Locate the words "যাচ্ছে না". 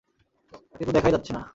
1.11-1.41